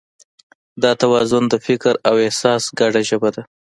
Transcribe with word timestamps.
دا 0.83 0.91
توازن 1.01 1.43
د 1.49 1.55
فکر 1.67 1.93
او 2.07 2.15
احساس 2.25 2.63
ګډه 2.79 3.01
ژبه 3.09 3.29
ده. 3.35 3.41